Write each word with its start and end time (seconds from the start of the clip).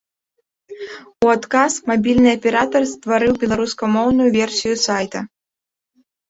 У 1.25 1.27
адказ 1.33 1.73
мабільны 1.91 2.31
аператар 2.37 2.81
стварыў 2.93 3.37
беларускамоўную 3.45 4.29
версію 4.39 4.75
сайта. 4.87 5.19